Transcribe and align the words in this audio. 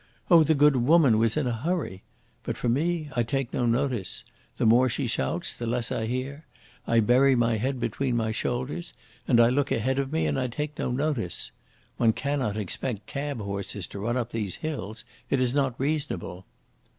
Oh, 0.31 0.41
the 0.41 0.55
good 0.55 0.77
woman 0.77 1.19
was 1.19 1.37
in 1.37 1.45
a 1.45 1.51
hurry! 1.55 2.01
But 2.41 2.57
for 2.57 2.67
me 2.67 3.11
I 3.15 3.21
take 3.21 3.53
no 3.53 3.67
notice. 3.67 4.23
The 4.57 4.65
more 4.65 4.89
she 4.89 5.05
shouts, 5.05 5.53
the 5.53 5.67
less 5.67 5.91
I 5.91 6.07
hear; 6.07 6.43
I 6.87 7.01
bury 7.01 7.35
my 7.35 7.57
head 7.57 7.79
between 7.79 8.15
my 8.15 8.31
shoulders, 8.31 8.95
and 9.27 9.39
I 9.39 9.49
look 9.49 9.71
ahead 9.71 9.99
of 9.99 10.11
me 10.11 10.25
and 10.25 10.39
I 10.39 10.47
take 10.47 10.79
no 10.79 10.89
notice. 10.89 11.51
One 11.97 12.13
cannot 12.13 12.57
expect 12.57 13.05
cab 13.05 13.41
horses 13.41 13.85
to 13.89 13.99
run 13.99 14.17
up 14.17 14.31
these 14.31 14.55
hills; 14.55 15.05
it 15.29 15.39
is 15.39 15.53
not 15.53 15.79
reasonable." 15.79 16.47